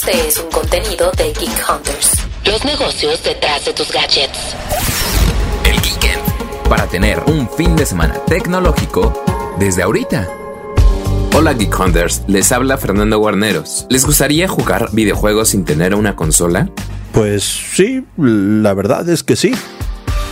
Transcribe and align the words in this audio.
Este 0.00 0.28
es 0.28 0.38
un 0.38 0.48
contenido 0.52 1.10
de 1.16 1.24
Geek 1.24 1.68
Hunters. 1.68 2.12
Los 2.46 2.64
negocios 2.64 3.20
detrás 3.24 3.64
de 3.64 3.72
tus 3.72 3.90
gadgets. 3.90 4.54
El 5.64 5.80
Geekend. 5.80 6.68
Para 6.68 6.86
tener 6.86 7.18
un 7.26 7.50
fin 7.50 7.74
de 7.74 7.84
semana 7.84 8.14
tecnológico 8.28 9.24
desde 9.58 9.82
ahorita. 9.82 10.28
Hola 11.34 11.52
Geek 11.52 11.76
Hunters, 11.76 12.22
les 12.28 12.52
habla 12.52 12.78
Fernando 12.78 13.18
Guarneros. 13.18 13.86
¿Les 13.90 14.06
gustaría 14.06 14.46
jugar 14.46 14.90
videojuegos 14.92 15.48
sin 15.48 15.64
tener 15.64 15.96
una 15.96 16.14
consola? 16.14 16.70
Pues 17.10 17.42
sí, 17.42 18.04
la 18.16 18.74
verdad 18.74 19.08
es 19.08 19.24
que 19.24 19.34
sí. 19.34 19.50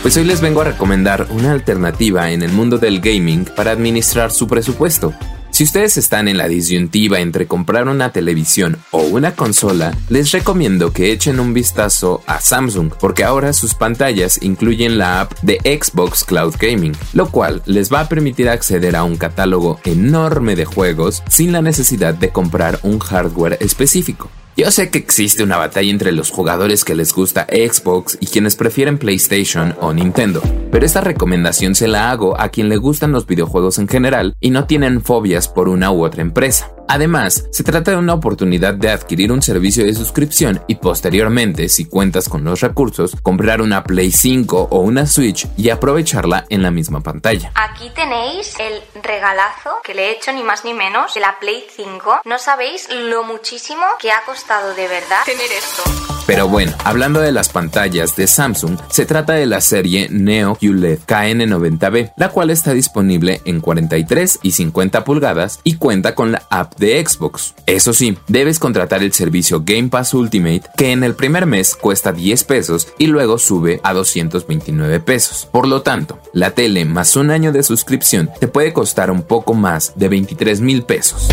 Pues 0.00 0.16
hoy 0.16 0.26
les 0.26 0.40
vengo 0.40 0.60
a 0.60 0.64
recomendar 0.64 1.26
una 1.30 1.50
alternativa 1.50 2.30
en 2.30 2.42
el 2.42 2.52
mundo 2.52 2.78
del 2.78 3.00
gaming 3.00 3.44
para 3.44 3.72
administrar 3.72 4.30
su 4.30 4.46
presupuesto. 4.46 5.12
Si 5.56 5.64
ustedes 5.64 5.96
están 5.96 6.28
en 6.28 6.36
la 6.36 6.48
disyuntiva 6.48 7.18
entre 7.20 7.46
comprar 7.46 7.88
una 7.88 8.12
televisión 8.12 8.76
o 8.90 8.98
una 8.98 9.34
consola, 9.34 9.96
les 10.10 10.30
recomiendo 10.32 10.92
que 10.92 11.12
echen 11.12 11.40
un 11.40 11.54
vistazo 11.54 12.22
a 12.26 12.42
Samsung 12.42 12.92
porque 13.00 13.24
ahora 13.24 13.54
sus 13.54 13.72
pantallas 13.72 14.38
incluyen 14.42 14.98
la 14.98 15.22
app 15.22 15.32
de 15.40 15.58
Xbox 15.64 16.24
Cloud 16.24 16.56
Gaming, 16.60 16.92
lo 17.14 17.30
cual 17.30 17.62
les 17.64 17.90
va 17.90 18.00
a 18.00 18.08
permitir 18.10 18.50
acceder 18.50 18.96
a 18.96 19.04
un 19.04 19.16
catálogo 19.16 19.80
enorme 19.84 20.56
de 20.56 20.66
juegos 20.66 21.22
sin 21.30 21.52
la 21.52 21.62
necesidad 21.62 22.12
de 22.12 22.28
comprar 22.28 22.78
un 22.82 22.98
hardware 22.98 23.56
específico. 23.60 24.28
Yo 24.56 24.70
sé 24.70 24.88
que 24.88 24.96
existe 24.96 25.42
una 25.42 25.58
batalla 25.58 25.90
entre 25.90 26.12
los 26.12 26.30
jugadores 26.30 26.82
que 26.86 26.94
les 26.94 27.12
gusta 27.12 27.46
Xbox 27.50 28.16
y 28.20 28.26
quienes 28.26 28.56
prefieren 28.56 28.96
PlayStation 28.96 29.76
o 29.82 29.92
Nintendo, 29.92 30.40
pero 30.72 30.86
esta 30.86 31.02
recomendación 31.02 31.74
se 31.74 31.88
la 31.88 32.10
hago 32.10 32.40
a 32.40 32.48
quien 32.48 32.70
le 32.70 32.78
gustan 32.78 33.12
los 33.12 33.26
videojuegos 33.26 33.78
en 33.78 33.86
general 33.86 34.34
y 34.40 34.48
no 34.48 34.64
tienen 34.64 35.02
fobias 35.02 35.48
por 35.48 35.68
una 35.68 35.90
u 35.92 36.02
otra 36.02 36.22
empresa. 36.22 36.75
Además, 36.88 37.46
se 37.50 37.64
trata 37.64 37.90
de 37.90 37.96
una 37.96 38.14
oportunidad 38.14 38.74
de 38.74 38.90
adquirir 38.90 39.32
un 39.32 39.42
servicio 39.42 39.84
de 39.84 39.94
suscripción 39.94 40.62
y 40.66 40.76
posteriormente, 40.76 41.68
si 41.68 41.86
cuentas 41.86 42.28
con 42.28 42.44
los 42.44 42.60
recursos, 42.60 43.16
comprar 43.22 43.60
una 43.60 43.84
Play 43.84 44.10
5 44.10 44.68
o 44.70 44.78
una 44.80 45.06
Switch 45.06 45.46
y 45.56 45.70
aprovecharla 45.70 46.46
en 46.48 46.62
la 46.62 46.70
misma 46.70 47.00
pantalla. 47.00 47.52
Aquí 47.54 47.90
tenéis 47.90 48.54
el 48.60 48.82
regalazo 49.02 49.70
que 49.84 49.94
le 49.94 50.08
he 50.08 50.12
hecho 50.12 50.32
ni 50.32 50.42
más 50.42 50.64
ni 50.64 50.74
menos 50.74 51.14
de 51.14 51.20
la 51.20 51.38
Play 51.38 51.64
5. 51.74 52.20
No 52.24 52.38
sabéis 52.38 52.88
lo 52.90 53.24
muchísimo 53.24 53.82
que 53.98 54.10
ha 54.10 54.24
costado 54.24 54.74
de 54.74 54.88
verdad 54.88 55.24
tener 55.24 55.50
esto. 55.52 56.15
Pero 56.26 56.48
bueno, 56.48 56.72
hablando 56.84 57.20
de 57.20 57.30
las 57.30 57.48
pantallas 57.48 58.16
de 58.16 58.26
Samsung, 58.26 58.78
se 58.88 59.06
trata 59.06 59.34
de 59.34 59.46
la 59.46 59.60
serie 59.60 60.08
Neo 60.10 60.56
QLED 60.56 60.98
KN90B, 61.06 62.12
la 62.16 62.30
cual 62.30 62.50
está 62.50 62.72
disponible 62.72 63.40
en 63.44 63.60
43 63.60 64.40
y 64.42 64.52
50 64.52 65.04
pulgadas 65.04 65.60
y 65.62 65.74
cuenta 65.74 66.14
con 66.14 66.32
la 66.32 66.42
app 66.50 66.76
de 66.78 67.04
Xbox. 67.04 67.54
Eso 67.66 67.92
sí, 67.92 68.18
debes 68.26 68.58
contratar 68.58 69.02
el 69.02 69.12
servicio 69.12 69.62
Game 69.64 69.88
Pass 69.88 70.14
Ultimate, 70.14 70.62
que 70.76 70.92
en 70.92 71.04
el 71.04 71.14
primer 71.14 71.46
mes 71.46 71.76
cuesta 71.76 72.12
10 72.12 72.44
pesos 72.44 72.88
y 72.98 73.06
luego 73.06 73.38
sube 73.38 73.80
a 73.84 73.92
229 73.92 75.00
pesos. 75.00 75.48
Por 75.50 75.68
lo 75.68 75.82
tanto, 75.82 76.18
la 76.32 76.50
tele 76.50 76.84
más 76.84 77.14
un 77.16 77.30
año 77.30 77.52
de 77.52 77.62
suscripción 77.62 78.30
te 78.40 78.48
puede 78.48 78.72
costar 78.72 79.10
un 79.10 79.22
poco 79.22 79.54
más 79.54 79.92
de 79.96 80.08
23 80.08 80.60
mil 80.60 80.82
pesos. 80.82 81.28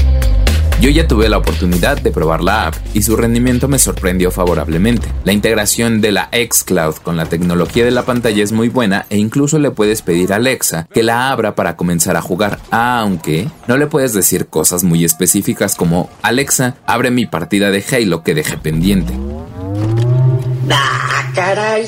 Yo 0.84 0.90
ya 0.90 1.08
tuve 1.08 1.30
la 1.30 1.38
oportunidad 1.38 2.02
de 2.02 2.12
probar 2.12 2.44
la 2.44 2.68
app 2.68 2.76
y 2.94 3.04
su 3.04 3.16
rendimiento 3.16 3.70
me 3.70 3.80
sorprendió 3.80 4.32
favorablemente. 4.32 5.08
La 5.24 5.32
integración 5.32 6.02
de 6.02 6.12
la 6.12 6.30
xCloud 6.34 6.96
con 6.96 7.16
la 7.16 7.28
tecnología 7.28 7.86
de 7.86 7.92
la 7.92 8.04
pantalla 8.04 8.44
es 8.44 8.52
muy 8.52 8.68
buena 8.68 9.06
e 9.10 9.16
incluso 9.18 9.60
le 9.60 9.72
puedes 9.72 10.02
pedir 10.02 10.34
a 10.34 10.36
Alexa 10.36 10.90
que 10.94 11.02
la 11.02 11.32
abra 11.32 11.56
para 11.56 11.78
comenzar 11.78 12.18
a 12.18 12.22
jugar, 12.22 12.60
aunque 12.70 13.48
no 13.66 13.78
le 13.78 13.88
puedes 13.88 14.12
decir 14.12 14.48
cosas 14.48 14.84
muy 14.84 15.06
específicas 15.06 15.76
como 15.76 16.10
Alexa, 16.22 16.76
abre 16.86 17.12
mi 17.12 17.28
partida 17.28 17.72
de 17.72 17.82
Halo 17.90 18.22
que 18.22 18.34
dejé 18.34 18.58
pendiente. 18.58 19.14
Ah, 20.70 21.32
caray. 21.34 21.88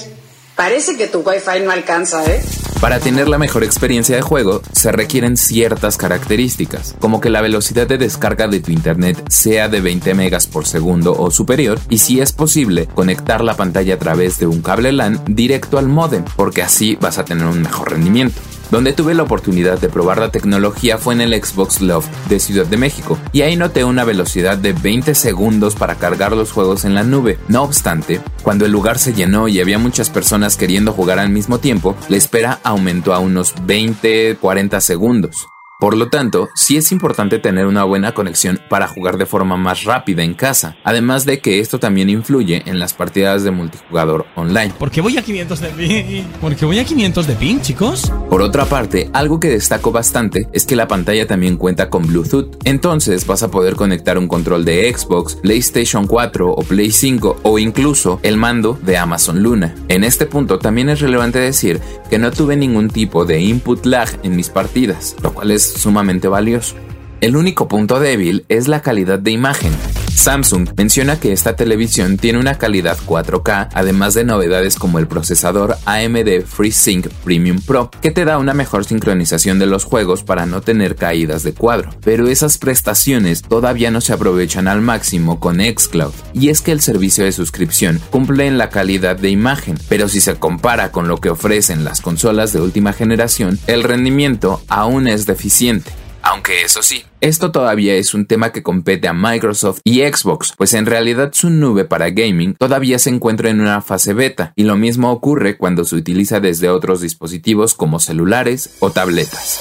Parece 0.56 0.96
que 0.96 1.08
tu 1.08 1.20
Wi-Fi 1.20 1.66
no 1.66 1.72
alcanza, 1.72 2.24
¿eh? 2.32 2.42
Para 2.86 3.00
tener 3.00 3.28
la 3.28 3.40
mejor 3.40 3.64
experiencia 3.64 4.16
de 4.16 4.22
juego 4.22 4.62
se 4.72 4.92
requieren 4.92 5.38
ciertas 5.38 5.98
características, 5.98 6.96
como 7.00 7.20
que 7.20 7.32
la 7.32 7.42
velocidad 7.42 7.88
de 7.88 7.98
descarga 7.98 8.48
de 8.48 8.60
tu 8.60 8.72
internet 8.72 9.24
sea 9.28 9.70
de 9.70 9.82
20 9.82 10.14
megas 10.14 10.46
por 10.46 10.68
segundo 10.68 11.20
o 11.20 11.32
superior 11.32 11.80
y 11.90 11.98
si 11.98 12.22
es 12.22 12.32
posible 12.32 12.86
conectar 12.94 13.44
la 13.44 13.56
pantalla 13.56 13.96
a 13.96 13.98
través 13.98 14.38
de 14.38 14.46
un 14.46 14.62
cable 14.62 14.92
LAN 14.92 15.20
directo 15.26 15.80
al 15.80 15.88
modem, 15.88 16.26
porque 16.36 16.62
así 16.62 16.96
vas 17.02 17.18
a 17.18 17.26
tener 17.26 17.48
un 17.48 17.64
mejor 17.64 17.90
rendimiento. 17.90 18.40
Donde 18.72 18.94
tuve 18.94 19.14
la 19.14 19.24
oportunidad 19.24 19.80
de 19.80 19.90
probar 19.90 20.20
la 20.20 20.32
tecnología 20.32 20.98
fue 20.98 21.14
en 21.14 21.22
el 21.22 21.34
Xbox 21.34 21.82
Love 21.82 22.08
de 22.30 22.40
Ciudad 22.40 22.66
de 22.66 22.78
México, 22.78 23.18
y 23.32 23.42
ahí 23.42 23.56
noté 23.56 23.84
una 23.84 24.04
velocidad 24.04 24.58
de 24.58 24.74
20 24.74 25.16
segundos 25.16 25.76
para 25.76 25.96
cargar 25.96 26.34
los 26.34 26.52
juegos 26.52 26.86
en 26.86 26.94
la 26.94 27.04
nube. 27.04 27.38
No 27.48 27.64
obstante, 27.64 28.22
cuando 28.44 28.66
el 28.66 28.72
lugar 28.72 28.98
se 29.00 29.14
llenó 29.14 29.48
y 29.48 29.60
había 29.60 29.80
muchas 29.80 30.10
personas 30.10 30.58
queriendo 30.58 30.94
jugar 30.94 31.20
al 31.20 31.30
mismo 31.30 31.60
tiempo, 31.60 31.96
la 32.10 32.18
espera 32.18 32.60
aumentó 32.64 33.14
a 33.14 33.20
unos 33.20 33.56
20-40 33.56 34.80
segundos. 34.82 35.48
Por 35.86 35.98
lo 35.98 36.08
tanto, 36.08 36.50
sí 36.56 36.78
es 36.78 36.92
importante 36.92 37.38
tener 37.38 37.68
una 37.68 37.84
buena 37.84 38.16
conexión 38.16 38.60
para 38.70 38.88
jugar 38.88 39.20
de 39.20 39.28
forma 39.28 39.56
más 39.56 39.84
rápida 39.84 40.24
en 40.24 40.34
casa, 40.34 40.78
además 40.84 41.26
de 41.26 41.42
que 41.42 41.60
esto 41.60 41.80
también 41.80 42.10
influye 42.10 42.64
en 42.66 42.80
las 42.80 42.96
partidas 42.96 43.44
de 43.44 43.52
multijugador 43.52 44.26
online. 44.34 44.74
¿Por 44.80 44.90
qué 44.90 45.02
voy 45.02 45.16
a 45.20 45.22
500 45.22 45.60
de 45.60 45.68
ping? 45.68 46.24
¿Por 46.42 46.56
qué 46.56 46.66
voy 46.66 46.80
a 46.80 46.86
500 46.86 47.28
de 47.28 47.36
ping, 47.36 47.60
chicos? 47.60 48.12
Por 48.32 48.42
otra 48.42 48.66
parte, 48.66 49.12
algo 49.14 49.40
que 49.40 49.50
destaco 49.50 49.92
bastante 49.92 50.48
es 50.54 50.66
que 50.66 50.76
la 50.76 50.88
pantalla 50.88 51.28
también 51.28 51.56
cuenta 51.56 51.92
con 51.92 52.08
Bluetooth, 52.08 52.58
entonces 52.64 53.28
vas 53.28 53.44
a 53.44 53.52
poder 53.52 53.76
conectar 53.76 54.18
un 54.18 54.28
control 54.28 54.66
de 54.66 54.92
Xbox, 54.92 55.36
PlayStation 55.36 56.08
4 56.08 56.50
o 56.50 56.64
Play 56.64 56.90
5 56.90 57.42
o 57.44 57.60
incluso 57.60 58.20
el 58.24 58.38
mando 58.38 58.80
de 58.82 58.98
Amazon 58.98 59.44
Luna. 59.44 59.76
En 59.88 60.04
este 60.04 60.26
punto 60.26 60.58
también 60.58 60.90
es 60.90 61.00
relevante 61.00 61.38
decir 61.38 61.80
que 62.10 62.18
no 62.18 62.32
tuve 62.32 62.56
ningún 62.56 62.90
tipo 62.90 63.24
de 63.24 63.40
input 63.40 63.86
lag 63.86 64.10
en 64.24 64.36
mis 64.36 64.50
partidas, 64.50 65.16
lo 65.22 65.32
cual 65.32 65.52
es 65.52 65.75
sumamente 65.76 66.28
valioso. 66.28 66.76
El 67.22 67.36
único 67.36 67.68
punto 67.68 68.00
débil 68.00 68.46
es 68.50 68.68
la 68.68 68.82
calidad 68.82 69.20
de 69.20 69.32
imagen. 69.32 69.72
Samsung 70.16 70.70
menciona 70.78 71.20
que 71.20 71.34
esta 71.34 71.56
televisión 71.56 72.18
tiene 72.18 72.40
una 72.40 72.58
calidad 72.58 72.98
4K, 73.06 73.70
además 73.74 74.14
de 74.14 74.24
novedades 74.24 74.78
como 74.78 74.98
el 74.98 75.08
procesador 75.08 75.78
AMD 75.86 76.46
FreeSync 76.46 77.08
Premium 77.24 77.62
Pro, 77.62 77.92
que 78.02 78.12
te 78.12 78.24
da 78.24 78.38
una 78.38 78.54
mejor 78.54 78.86
sincronización 78.86 79.60
de 79.60 79.66
los 79.66 79.84
juegos 79.84 80.24
para 80.24 80.46
no 80.46 80.62
tener 80.62 80.96
caídas 80.96 81.44
de 81.44 81.54
cuadro. 81.54 81.90
Pero 82.04 82.28
esas 82.28 82.58
prestaciones 82.58 83.42
todavía 83.42 83.92
no 83.92 84.00
se 84.00 84.14
aprovechan 84.14 84.68
al 84.68 84.82
máximo 84.82 85.40
con 85.40 85.60
Xcloud, 85.60 86.14
y 86.34 86.50
es 86.50 86.62
que 86.62 86.72
el 86.72 86.82
servicio 86.82 87.26
de 87.26 87.34
suscripción 87.34 88.00
cumple 88.10 88.48
en 88.48 88.58
la 88.58 88.70
calidad 88.70 89.18
de 89.18 89.30
imagen, 89.30 89.78
pero 89.90 90.08
si 90.08 90.22
se 90.22 90.36
compara 90.36 90.92
con 90.92 91.10
lo 91.10 91.18
que 91.18 91.30
ofrecen 91.30 91.84
las 91.84 92.00
consolas 92.00 92.54
de 92.54 92.62
última 92.62 92.94
generación, 92.94 93.60
el 93.68 93.84
rendimiento 93.84 94.62
aún 94.70 95.08
es 95.08 95.26
deficiente. 95.26 95.92
Aunque 96.28 96.64
eso 96.64 96.82
sí, 96.82 97.04
esto 97.22 97.52
todavía 97.52 97.94
es 97.94 98.16
un 98.16 98.26
tema 98.26 98.52
que 98.52 98.64
compete 98.64 99.08
a 99.08 99.14
Microsoft 99.14 99.82
y 99.84 100.00
Xbox, 100.02 100.54
pues 100.58 100.74
en 100.74 100.88
realidad 100.88 101.30
su 101.34 101.52
nube 101.52 101.86
para 101.86 102.10
gaming 102.10 102.56
todavía 102.56 102.98
se 102.98 103.12
encuentra 103.12 103.52
en 103.52 103.62
una 103.62 103.80
fase 103.82 104.16
beta, 104.16 104.52
y 104.56 104.64
lo 104.64 104.76
mismo 104.76 105.12
ocurre 105.12 105.56
cuando 105.56 105.86
se 105.86 105.96
utiliza 105.96 106.40
desde 106.40 106.70
otros 106.70 107.02
dispositivos 107.02 107.76
como 107.76 108.00
celulares 108.00 108.76
o 108.80 108.90
tabletas. 108.90 109.60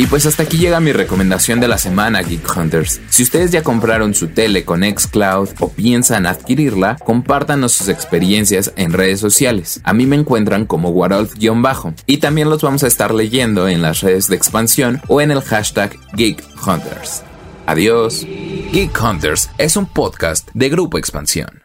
Y 0.00 0.06
pues 0.06 0.24
hasta 0.24 0.44
aquí 0.44 0.56
llega 0.56 0.80
mi 0.80 0.92
recomendación 0.92 1.60
de 1.60 1.68
la 1.68 1.76
semana, 1.76 2.22
Geek 2.22 2.56
Hunters. 2.56 3.02
Si 3.10 3.22
ustedes 3.22 3.50
ya 3.50 3.62
compraron 3.62 4.14
su 4.14 4.28
tele 4.28 4.64
con 4.64 4.82
Xcloud 4.82 5.50
o 5.60 5.68
piensan 5.72 6.24
adquirirla, 6.24 6.96
compártanos 7.04 7.72
sus 7.72 7.88
experiencias 7.88 8.72
en 8.76 8.94
redes 8.94 9.20
sociales. 9.20 9.82
A 9.84 9.92
mí 9.92 10.06
me 10.06 10.16
encuentran 10.16 10.64
como 10.64 10.88
Warolf-bajo 10.88 11.92
y 12.06 12.16
también 12.16 12.48
los 12.48 12.62
vamos 12.62 12.82
a 12.82 12.86
estar 12.86 13.12
leyendo 13.12 13.68
en 13.68 13.82
las 13.82 14.00
redes 14.00 14.28
de 14.28 14.36
expansión 14.36 15.02
o 15.06 15.20
en 15.20 15.32
el 15.32 15.42
hashtag 15.42 15.94
Geek 16.14 16.42
Hunters. 16.66 17.22
Adiós. 17.66 18.26
Geek 18.72 18.98
Hunters 18.98 19.50
es 19.58 19.76
un 19.76 19.84
podcast 19.84 20.48
de 20.54 20.70
Grupo 20.70 20.96
Expansión. 20.96 21.64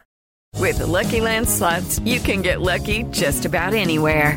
With 0.60 0.76
the 0.76 0.84
Lucky 0.84 1.22
Land 1.22 1.48
slots, 1.48 2.02
you 2.04 2.20
can 2.20 2.42
get 2.42 2.60
lucky 2.60 3.06
just 3.12 3.46
about 3.46 3.72
anywhere. 3.72 4.36